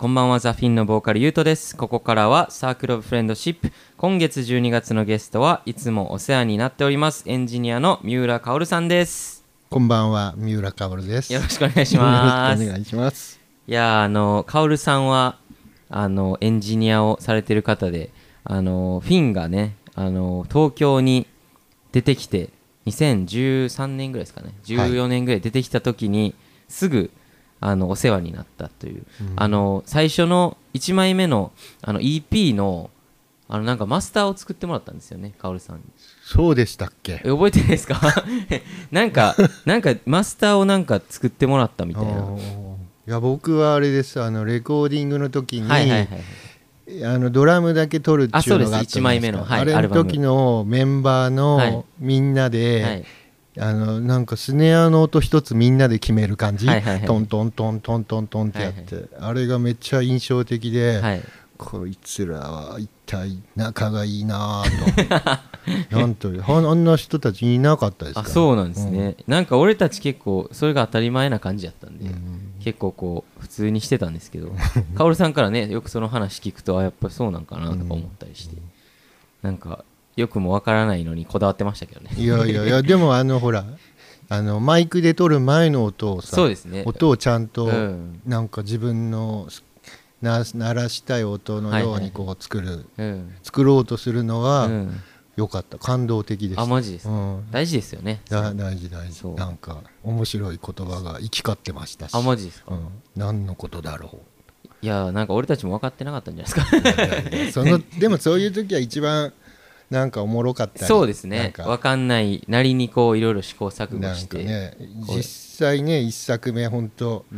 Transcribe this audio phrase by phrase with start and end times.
[0.00, 1.76] こんばんは、ザ・フィンのボーカル、ゆうとです。
[1.76, 3.70] ここからは、サークル・オブ・フレンドシップ。
[3.98, 9.44] 今月12月のゲストはいつもお世話になっております、エンジニアの三浦薫さんです。
[9.68, 11.30] こんばんは、三浦薫です。
[11.30, 12.62] よろしくお願いします。
[12.62, 13.40] よろしくお願いします。
[13.66, 15.36] いやーあの薫さんは
[15.90, 18.08] あのエンジニアをされてる方で
[18.44, 21.26] あのフィンがねあの東京に
[21.92, 22.48] 出てきて
[22.86, 26.34] 2013年ぐらいですかね14年ぐらい出てきた時に、
[26.68, 27.10] すぐ
[27.60, 29.04] あのお世話になったという、
[29.36, 31.52] あの最初の1枚目の
[31.82, 32.90] あの EP の
[33.48, 35.82] あのなんかマスターを作ってもらったんですよね薫さんに。
[36.24, 37.20] そうでしたっけ？
[37.24, 38.00] え覚えてないですか？
[38.92, 39.34] なんか
[39.66, 42.12] なんかマスターをなんか作ってもらったみたいな。
[42.12, 44.20] いや僕はあれです。
[44.20, 46.08] あのレコーディングの時に、はいはいはい
[47.04, 51.70] あのドラムだけ撮るっていうのがあったあそうですじゃない一枚目のはいあれの時のメンバーはい。
[51.72, 53.04] のみんなで、はい
[53.58, 57.06] あのなんかスネアの音一つみんなで決める感じ、はいはいはい。
[57.06, 61.22] トントントントントントンってやって、あれがめっちゃ印象的で、はい
[61.60, 65.40] こいつらは一体仲がいいなぁと。
[65.94, 68.26] なんというあんな人たちいなかったですから。
[68.26, 72.54] あそうなんですね、なんか俺たち結構それが当たり前な感じやったんで、うん。
[72.60, 74.52] 結構こう普通にしてたんですけど
[74.94, 78.56] 薫さんからねよくその話聞くとあやっぱりそうなんかなとか思ったりして、
[79.42, 79.84] なんか
[80.20, 82.10] よくもわからないのにこだわってましたけどね。
[82.16, 83.64] いやいやいや でもあのほら
[84.28, 86.82] あのマイクで撮る前の音をさそうですね。
[86.86, 88.20] 音をちゃんとうん。
[88.26, 89.48] なんか自分の
[90.22, 95.00] な鳴らしたい音のようにこう作る、うん、作ろうとするのうはん、
[95.36, 95.78] 良かった。
[95.78, 98.20] 感動的でしたあマジですか、うん、大事ですよね。
[98.28, 99.26] だ大事大事。
[99.34, 102.14] なんか面白い言葉が行き交ってましたし。
[102.14, 104.20] あマジですか、うん、何のことだろ
[104.82, 107.62] いやなんか俺たちも分かってなかったんじゃないですか？
[107.64, 109.32] そのでもそういう時は一番
[109.90, 111.52] なんかおもろかったりそうですね。
[111.56, 111.96] 分か。
[111.96, 112.44] んない。
[112.46, 114.76] なりにこういろいろ試行錯誤なんかして、ね
[115.08, 117.36] 実際ね一作目本当う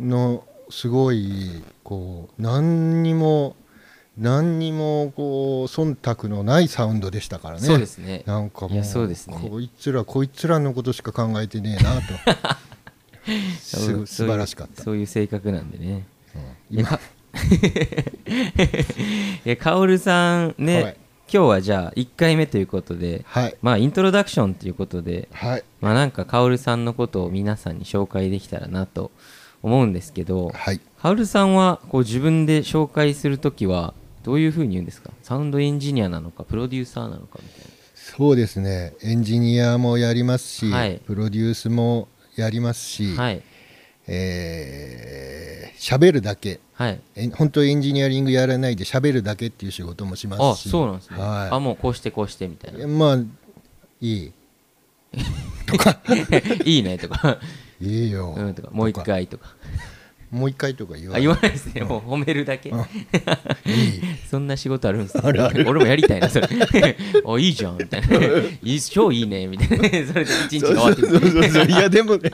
[0.00, 3.54] ん、のすごいこう何にも
[4.18, 7.62] 何にもこう忖度のないサウンドでしたからね。
[7.66, 8.24] そうですね。
[8.26, 9.36] なんかもうそうですね。
[9.48, 12.02] こいつらこいつらのことしか考えてねえなと。
[13.60, 16.04] す素晴らしかった、そういう性格なんでね。
[16.70, 16.80] うん。
[16.80, 17.00] 今いやか
[19.44, 20.96] いやカオルさんね、はい
[21.32, 23.56] 今日はじゃあ1回目ということではい。
[23.60, 25.64] まあイントロダクションということではい。
[25.80, 29.10] まあなんかカオルさんのことを皆さんに紹介できたらなと
[29.62, 30.80] 思うんですけどはい。
[31.02, 33.92] カオルさんはこう自分で紹介するときは
[34.22, 35.10] どういうふうに言うんですか？
[35.22, 38.94] サウンドエンジニアなのかプロデューサーなのかみたいそうですね。
[39.02, 41.00] エンジニアもやりますし、はい。
[41.06, 43.42] プロデュースもやりますし、なはい
[44.06, 46.58] えー喋るだけ。
[46.72, 47.00] はい。
[47.14, 50.68] え本当エンジニアリングやらないで喋るだけっていう仕事もしまあすし。
[50.68, 51.48] そうなんですね、はい。
[51.52, 52.86] あもうこうしてこうしてみたいな。
[52.86, 53.16] まあ
[54.00, 54.32] いい。
[56.64, 57.38] いいねとか。
[57.80, 58.70] いいよ、うんとか。
[58.72, 59.54] もう一回とか
[60.30, 61.82] もう一回とか言わあ言わないですね。
[61.82, 62.72] もう褒めるだけ。
[64.30, 65.22] そんな仕事あるんですね。
[65.24, 65.64] あるある。
[65.68, 66.48] 俺もやりたいなそれ。
[67.26, 68.16] あいいじゃんみたいな。
[68.62, 69.84] いい超いいねみたいな。
[69.86, 71.66] それで一日が終わってそうそうそうそう。
[71.66, 72.30] いやでもね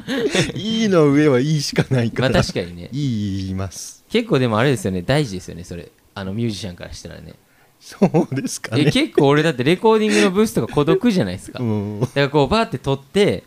[0.54, 2.88] いいの上はいいしかないかまあら、確かにね。
[2.92, 4.04] いい言います。
[4.10, 5.02] 結構でもあれですよね。
[5.02, 5.90] 大事ですよねそれ。
[6.14, 7.34] あのミュージシャンからしたらね。
[7.80, 7.96] そ
[8.30, 11.58] うですかえね結構俺だってレコーディングのブースとか孤独じゃないですか。
[11.58, 12.00] だうん。
[12.00, 13.42] からこうバーって撮って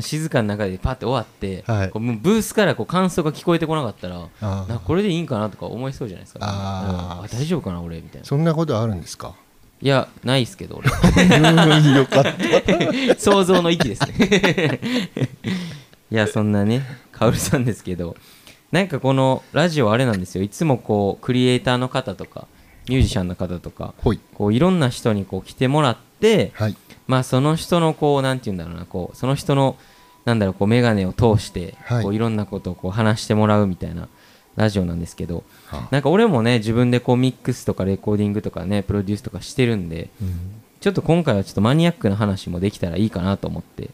[0.00, 1.90] 静かな中でパッて終わって、はい。
[1.90, 8.26] こうブースからこう感想が聞こえてこなかったらなこれでいいんかなとか思いそうじゃないですか、大丈夫かな俺みたいな。
[8.26, 9.34] そんなことあるんですか？
[9.82, 10.88] いやないっすけど俺。
[10.92, 13.18] うんよかった。
[13.18, 14.80] 想像の域ですね。
[16.10, 18.16] いやそんなねカオルさんですけど
[18.70, 20.44] なんかこのラジオあれなんですよ。
[20.44, 22.46] いつもこうクリエイターの方とか
[22.88, 23.94] ミュージシャンの方とか
[24.34, 26.76] こういろんな人にこう来てもらってはい
[27.12, 29.76] まあその人のこうなんて言うんだろうなこうその人の
[30.24, 32.02] なんだろうこう眼鏡を通してはい。
[32.04, 34.08] こういろんなことをこう話してもらうみたいな
[34.56, 40.62] ラジオなんですけどはなんか俺もね自分でこうミックスとかレコーディングとかねプロデュースとかしてるんでうん。
[40.80, 43.90] ちょっと今回はちょっとマニアックな話もできたらいいかなと思って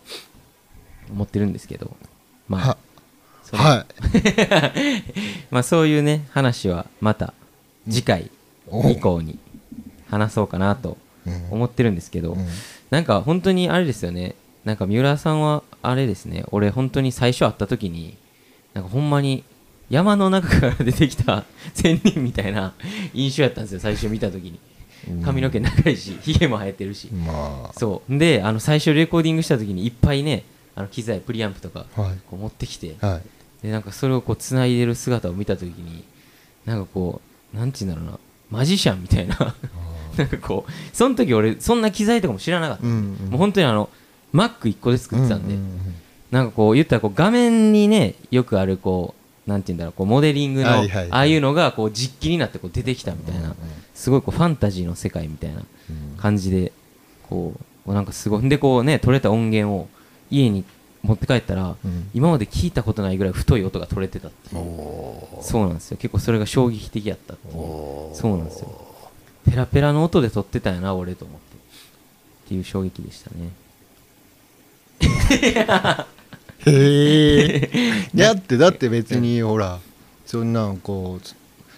[1.10, 1.90] 思ってるんですけど
[2.48, 2.76] まあ
[3.56, 3.86] はい。
[5.50, 7.34] まあそういうね話はまた
[7.88, 8.30] 次回
[8.68, 9.38] お以降に
[10.08, 10.96] 話そうかなと
[11.26, 11.48] うん。
[11.50, 12.46] 思ってるんですけど、うん
[12.90, 14.34] なんか本当にあれですよね。
[14.64, 16.44] なんか三浦さんはあれですね。
[16.50, 18.16] 俺本当に最初会った時に
[18.74, 19.44] なんかほんまに
[19.90, 21.44] 山の中から出てきた
[21.74, 22.74] 仙人みたいな
[23.14, 23.80] 印象やったんですよ。
[23.80, 24.58] 最初見た時に。
[25.24, 27.08] 髪の毛長いしひげも生えてるし。
[27.08, 28.18] まそう。
[28.18, 30.44] であの最初レコーディングした時にいっぱいね
[30.74, 31.86] あの機材プリアンプとか
[32.30, 33.20] こう持ってきては
[33.62, 33.64] い。
[33.64, 36.04] でなんかそれをこう繋いでる姿を見た時に
[36.66, 37.20] なんかこ
[37.54, 38.18] うなんて言うんだろうな
[38.50, 39.54] マジシャンみたいな
[40.18, 43.30] なんかこうその時俺そんな機材とかも知らなかった、うんうん。
[43.30, 43.88] もう本当にあの
[44.34, 45.94] Mac1 個で作ってたんで、うううん。
[46.30, 49.14] なんかこう言ったらこう画面にねよくあるこ
[49.46, 51.08] うなんて言うんだろうこうモデリングの、はいはいはい。
[51.10, 53.54] ああいうのがこう実機になってこう出てきたみたいな、
[53.94, 55.62] すごいこうファンタジーの世界みたいな
[56.18, 56.72] 感じで
[57.28, 57.54] こ
[57.86, 58.44] うなんかすごい。
[58.44, 59.88] んでこうね取れた音源を
[60.30, 60.64] 家に
[61.02, 62.10] 持って帰ったら、うん。
[62.12, 64.60] 今まで聞いたことないぐらい太い音が取れてたっていう。
[64.60, 65.96] おそうなんですよ。
[65.96, 67.54] 結構それが衝撃的やったっていう。
[67.56, 68.87] おそうなんですよ
[69.50, 71.48] ペラペラの音で撮ってたんやな俺と思って。
[72.48, 73.50] っていう衝撃でしたね。
[76.66, 77.70] へえ。
[78.14, 79.78] だってだって別にほら
[80.24, 81.26] そんなんこう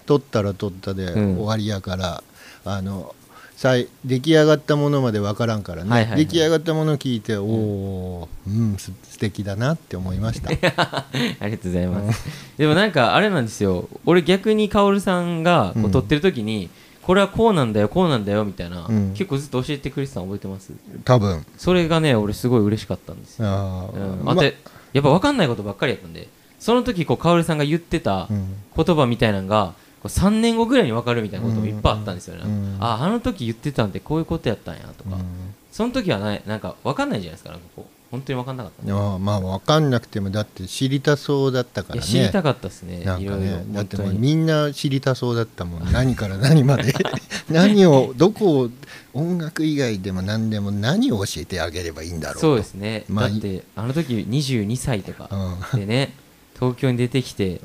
[0.06, 1.34] 取ったら取ったでうん。
[1.36, 2.22] 終わりやから、
[2.64, 3.14] あの
[3.56, 6.24] さい出来上がったものまで分からんからね、はいはいはい。
[6.24, 10.50] 出来上がったものを聞いて、おおうんす素敵だなって思いました。
[10.54, 12.24] ありがとうございます。
[12.56, 13.88] でもなんかあれなんですよ。
[14.06, 15.90] 俺逆にカオルさんがこううん。
[15.90, 16.70] 撮ってる時に、
[17.10, 19.14] これはこうなんだよ、こうなんだよみたいな、うん。
[19.14, 20.72] 結構ずっと教えてくれてたの覚えてます？
[21.04, 21.44] 多分。
[21.56, 23.42] それがね、俺すごい嬉しかったんです。
[23.42, 23.48] よ。
[23.48, 24.36] あー、うん、まあ。
[24.36, 24.52] と、やっ
[24.94, 26.28] ぱ分かんないことばっかりやったんで、
[26.60, 28.54] その時こうカオルさんが言ってたうん。
[28.76, 32.42] 言葉みたいなのが、こう3年後ぐらいに分かるみたいなこともいっぱいあったんですよね。
[32.44, 32.76] うん。
[32.78, 35.24] あ、あの時言ってたんでこういうことやったんやとか、うん。
[35.72, 42.18] その時はないなんか分かんないじゃないですか、なんかこう本当に分かんなかったんでいやまあ分かんなくてもだって知りたそうだったかいらね。
[42.18, 45.92] や知りたかったですね、なんかねだってみんな知りたそうだったもん。
[45.92, 46.92] 何から何まで。
[47.48, 48.70] 何をどこを
[49.12, 52.40] 音楽以外でも何でも何を教えてあげればいいんだろうと。
[52.40, 55.28] そうですね、まあだってあの時22歳とか
[55.74, 56.12] うでね
[56.54, 57.60] 東京に出てきてん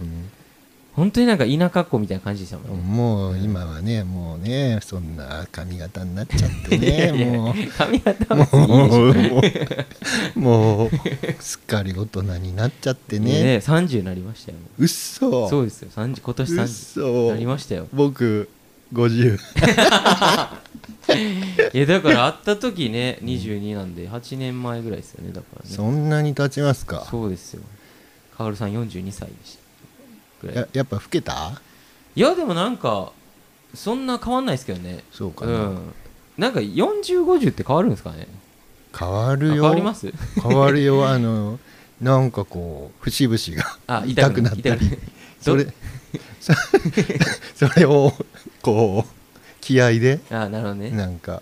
[0.95, 7.53] 本当になんか田舎っ子みたいな感じでしたもうんんね、もう今はねもうねそんな髪型になっちゃってね もう。
[7.77, 8.45] 髪型も
[10.35, 10.89] うもう
[11.39, 18.49] すっかり大人になっちゃってねね30になりましたようっそそうですよ30今年うっ30そなりましたよ僕
[18.93, 19.37] 50
[21.73, 27.61] いやだから会った時ね22なんで8年前ぐらいですよねだからねそんなに経ちますかそうですよ
[28.37, 29.64] カオルさん42歳でした
[30.41, 30.55] ぐらい。
[30.57, 31.61] ややっぱ老けた？
[32.15, 33.11] いやでもなんか
[33.73, 35.03] そんな変わんないですけどね。
[35.11, 35.93] そうかな、うん。
[36.37, 38.27] なんか4050って変わるんですかね？
[38.97, 39.53] 変わあるよ。
[39.55, 40.11] 変わります？
[40.41, 41.05] 変わるよ。
[41.09, 41.59] あの
[42.01, 44.85] なんかこう節々があ痛くなったり。
[44.87, 45.07] 痛くな
[45.41, 45.67] それ
[46.39, 46.53] そ
[47.67, 48.13] それを
[48.61, 49.11] こう
[49.61, 50.89] 気合であなるほどね。
[50.91, 51.41] なんか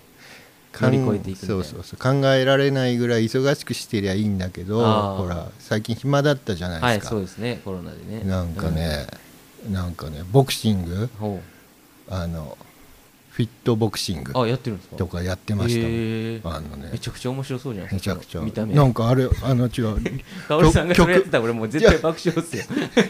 [0.81, 1.99] 乗り越えていくそうそうそう。
[1.99, 4.79] 考えられないぐらい忙しくしてりゃいいんだけど
[5.17, 7.61] ほら最近暇だったじゃなはいいですか、そうですね。
[7.63, 8.23] コロナでね。
[8.23, 9.07] なんかね、
[9.69, 11.09] なんかねボクシング？
[12.09, 12.57] あの
[13.31, 14.95] フィットボクシングうあやってるんですか？
[14.95, 16.89] とかやってましたあのね。
[16.91, 18.15] めちゃくちゃ面白そうじゃないですか？
[18.15, 18.41] めちゃくちゃ。
[18.41, 18.75] 見た目。
[18.75, 19.97] なんかあれあの違う。
[20.71, 22.63] さんがそれやって曲たら俺もう絶対爆笑っすよ。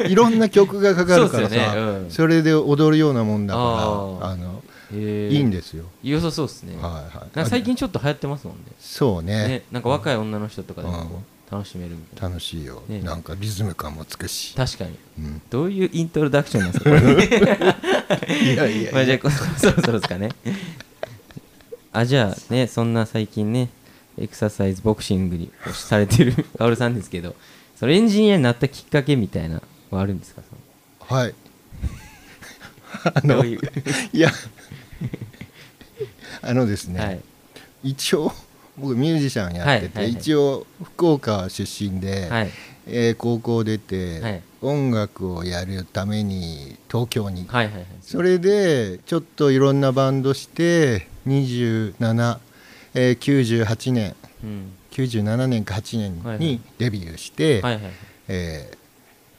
[0.08, 1.68] いろんな曲がかかるからさそね。
[1.76, 2.12] うん。
[2.12, 3.66] それで踊るようなもんだから
[4.30, 4.53] あのへ
[4.94, 5.86] いいんでですよ。
[6.04, 6.76] 良さそうですね。
[6.78, 6.82] は
[7.36, 7.50] いはい。
[7.50, 8.64] 最近ちょっと流行ってますもんね。
[8.80, 9.48] そうね。
[9.48, 12.30] ねなんか若い女の人とかでも楽しめるみたいな。
[12.30, 13.02] 楽しいよ、ね。
[13.02, 14.98] なんかリズム感もつくし、確かに。
[15.20, 18.34] うん、どういうイントロダクションなんですか？
[18.36, 20.30] いやいや まあじゃあこそろそろですかね。
[21.92, 23.70] あじゃあねそんな最近ね
[24.18, 27.36] エクササイズボクシングにされてる カオルさんですけど
[27.80, 29.62] そのエンジニアになったきっかけみたいなの
[29.92, 30.42] はあるんですか？
[31.08, 31.36] そはい。
[33.28, 33.60] のどういう？
[34.14, 34.32] いや
[36.42, 37.20] あのですね、はい。
[37.84, 38.32] 一応
[38.78, 40.20] 僕ミュージシャンやってて、はいはいはい。
[40.20, 42.50] 一応福岡出身で、はい。
[42.88, 44.42] えー高校出て、はい。
[44.62, 47.86] 音楽をやるために東京に、はいはいはい。
[48.02, 52.38] それでちょっといろんなバンドして27、
[52.94, 54.72] えー98年うん。
[54.92, 57.94] 97年か8年にデビューして、はいはいはい。
[58.30, 58.78] えー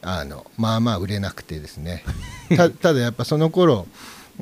[0.06, 2.04] あのまあまあ売れなくてですね。
[2.54, 3.86] た ただやっぱその頃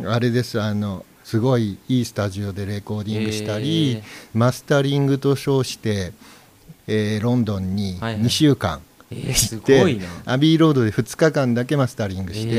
[0.05, 4.03] あれですあのすごいいいスタジオでレコーディングしたり、へー
[4.35, 6.13] マスタリングと称して、
[6.87, 8.23] えーロンドンにはいはい。
[8.23, 12.55] 2週間行って、アビーロードで2日間だけマスタリングして、へ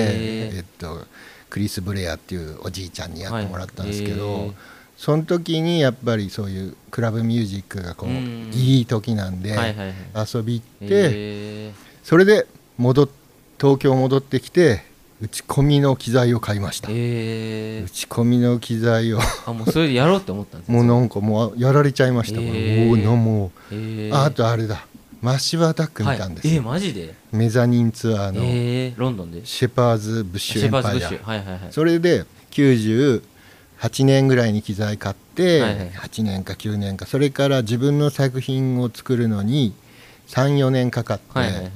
[0.54, 1.06] ーえっと、
[1.50, 4.52] クリス・ブレアっていうおじいちゃんにやってもらったんですけど、はい
[4.96, 9.94] その時にやっぱりそういうクラブミュージックがこううんいい時なんで、はいはいはい。
[10.34, 11.74] 遊び行って、え。
[12.04, 12.46] それで
[12.78, 13.10] 戻っ
[13.60, 14.84] 東京戻ってきて
[15.24, 17.82] 打ち込みの機材を買いました、ー、え。
[17.84, 19.20] 打ー、ち込みの機材を。
[19.46, 24.86] あもうそれでやろうって思ったんですね もうなんかもうやられちゃいましたから、へーおおなもえー、うああとあれだ。
[25.22, 27.14] マッシブアタック見たんですはい、えよ、ー、マジで？
[27.32, 29.46] メザニンツアーのえー、ロンドンで？
[29.46, 31.26] シェパーズ・ブッシュ・エシェパンパイア、ーズブッシュ。
[31.26, 31.60] はいはいはい。
[31.72, 33.22] それで98
[34.04, 35.90] 年ぐらいに機材買って、はいはい。
[35.92, 37.06] 8年か9年か。
[37.06, 39.74] それから自分の作品を作るのに
[40.28, 41.72] 34年かかって、はいはいはい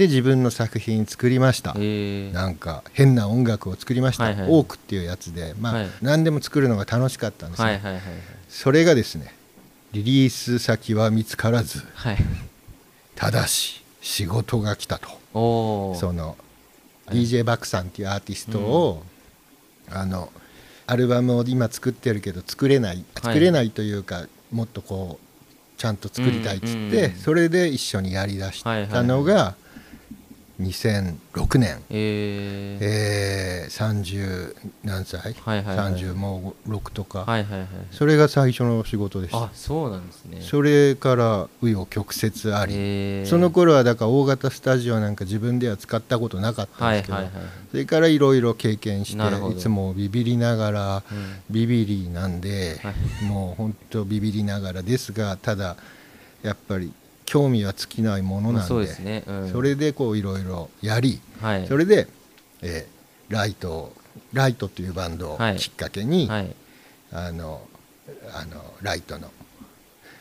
[0.00, 2.30] で自分の作品作りました、え。
[2.30, 4.48] ー、なんか変な音楽を作りました、はいはい。
[4.48, 5.90] オークっていうやつで、まあはい。
[6.00, 8.00] 何でも作るのが楽しかったんですよ、はいはい
[8.48, 9.32] それがですね
[9.92, 12.16] リリース先は見つからずはい。
[13.14, 15.08] ただし仕事が来たと。
[15.34, 16.36] その
[17.06, 19.02] はい DJ バクさんっていうアーティストを、
[19.90, 20.32] あの
[20.86, 29.56] アルバムを今作ってるけど作れない作れないというか、もっとこうちゃんと作りたいっつって、うんうんうんそれで一緒にやりだしたのが
[30.60, 33.64] 2006年、えー。
[33.64, 35.94] えー、30何歳、はいはいはい。
[35.94, 39.44] 30もう6とか、はいはいはいそれが最初の仕事でした。
[39.44, 40.40] あそうなんですね。
[40.42, 43.28] それから紆余曲折あり、えー。
[43.28, 51.02] その頃はだから大型スタジオなんか自分では使ったことなかったんですけど、はいはいはいそれからいろいろ経験していつもビビりながら、うん。
[51.50, 52.92] ビビりなんで、は
[53.26, 55.76] もう本当ビビりながらですがただ
[56.42, 56.92] やっぱり
[57.30, 59.22] 興味は尽きないものなんで,、まあそうですね。
[59.24, 59.52] うん。
[59.52, 61.66] それでこういろいろやり、はい。
[61.68, 62.08] それで、
[62.60, 63.00] えー
[63.32, 63.92] ライトを
[64.32, 65.56] ライトというバンドをはい。
[65.56, 66.56] きっかけに、はい。
[67.12, 67.62] あの
[68.34, 69.30] あのライトの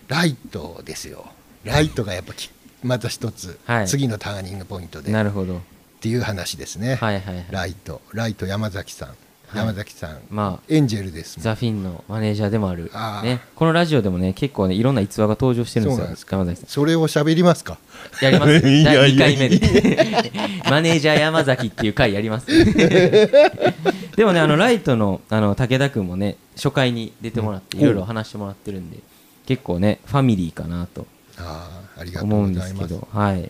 [0.08, 1.26] ライトですよ。
[1.64, 2.52] ライトがやっぱき
[2.84, 3.88] また一つ、はい。
[3.88, 5.10] 次のターニングポイントで。
[5.10, 5.62] っなるほど。
[6.02, 7.46] ていう話ですね、はいはいはい。
[7.50, 8.02] ライト。
[8.14, 9.14] ライト山崎さん、い
[9.54, 12.92] 山崎さん、まあエンジェルですザ・フィンのマネージャーでもある
[13.24, 13.42] ね。
[13.56, 17.74] このラジオでもね結構ねいろんな逸話が登場してるんですよ山崎さそれを喋りますか？
[18.22, 18.52] んやります。
[18.68, 20.32] いや第2いや回目で
[20.70, 22.46] マネージャー山崎っていう回やります。
[24.16, 27.84] でもねあのライトのあの武田君もね初回に出てもらってうん。
[27.84, 28.98] いろいろ話してもらってるんで
[29.46, 33.50] 結構ねファミリーかなとああありがとう思うんですけどはい。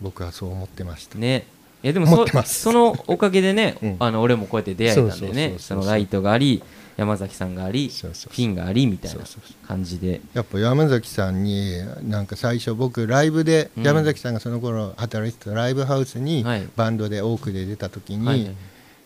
[0.00, 1.18] 僕はそう思ってました。
[1.18, 1.46] ね
[1.82, 3.96] いやでもそそのおかげでね、 うん。
[3.98, 6.62] あの俺もこうやって出会えたんでねそのライトがあり
[6.96, 9.20] 山崎さんがありフィンがありみたいな
[9.66, 10.20] 感じで。
[10.34, 13.82] やっぱ山崎さんになんか最初僕ライブで、うん。
[13.84, 16.68] 山崎さんがその頃働いてたライブハウスにはい。
[16.76, 18.44] バンドで多くで出た時に、はい。
[18.44, 18.54] はい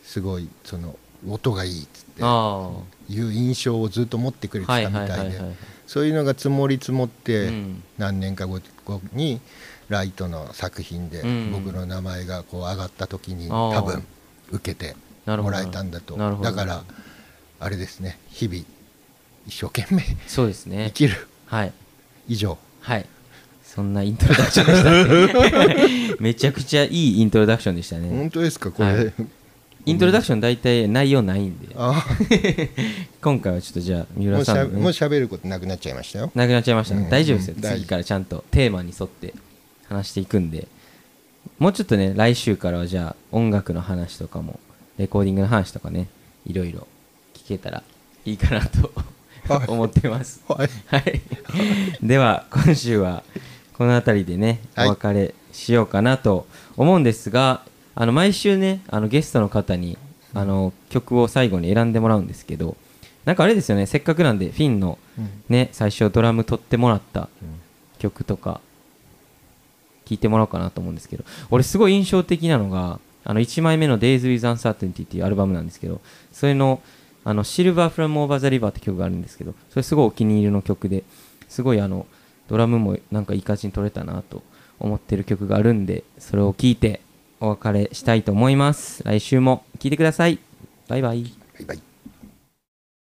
[0.04, 0.96] すごいその
[1.28, 2.70] 音がいいっつってあ
[3.08, 5.40] いう印象をずっと持ってくれてたみたいで
[5.86, 7.82] そういうのが積もり積もって、うん。
[7.98, 9.40] 何年か後後に
[9.88, 11.52] ライトの作品でうん。
[11.52, 14.04] 僕の名前がこう上がった時に多分
[14.50, 16.16] 受けてもらえたんだと。
[16.16, 16.84] だから
[17.60, 18.64] あれですね日々
[19.46, 20.86] 一生懸命そうですね。
[20.88, 21.72] 生きるはい。
[22.28, 22.58] 以上。
[22.80, 23.06] はい。
[23.62, 28.08] そんなイントロダクションでした、ね、 めちゃくちゃいいイントロダクションでしたね。
[28.08, 29.12] 本当ですかこれ、はい。
[29.86, 31.74] イントロダクション大体内容ないんで。
[31.76, 32.06] あ
[33.20, 36.30] 今回はちょっとじゃあ三浦さんもう喋ることなくなっちゃいましたよ。
[36.34, 37.10] なくなっちゃいました、うん。
[37.10, 37.62] 大丈夫ですよ、うん。
[37.62, 39.34] 次からちゃんとテーマに沿って
[39.94, 40.68] 話していくんで
[41.58, 44.58] もうちょっとね来週からはじゃあ音楽の話とかも
[44.98, 46.08] レコーディングの話とかね
[46.46, 46.86] いろいろ
[47.34, 47.82] 聞けたら
[48.24, 48.90] いいかなと
[49.48, 49.68] はい。
[49.68, 50.42] 思ってます。
[50.48, 50.68] はい。
[50.86, 51.20] はい。
[52.02, 53.22] では今週は
[53.74, 54.88] この辺りでねおはい。
[54.90, 56.46] 別れしようかなと
[56.78, 57.62] 思うんですが、
[57.94, 59.98] あの毎週ねあのゲストの方に
[60.32, 62.76] あの曲を最後に選んでもらうんですけど
[63.26, 65.28] なんかあれですよねせっかくなんでフィンのうん。
[65.50, 67.60] ね最初ドラム取ってもらったうん。
[67.98, 68.60] 曲とか
[70.04, 76.00] 聞いてもらおうかなと思うんですけど俺すごい印象的なのがあの1枚目の「Days with Uncertainty」っていうアルバムなんですけど
[76.32, 76.80] それの
[77.24, 81.04] 「あの Silver from Over the River」って曲があるんですけどそれすごいお気に入りの曲で
[81.48, 82.06] すごいあの
[82.48, 84.42] ドラムもなんかいい感じに取れたなと
[84.78, 87.00] 思ってる曲があるんでそれを聞いて
[87.40, 89.02] お別れしたいと思います。
[89.04, 90.38] 来週も聞いてください。
[90.88, 91.24] バイバイ。
[91.24, 91.28] バ
[91.60, 91.93] イバイ。